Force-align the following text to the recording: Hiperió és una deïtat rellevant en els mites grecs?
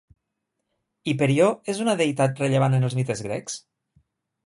Hiperió 1.13 1.51
és 1.75 1.83
una 1.85 1.97
deïtat 2.01 2.43
rellevant 2.45 2.81
en 2.81 2.91
els 2.91 3.01
mites 3.03 3.25
grecs? 3.31 3.63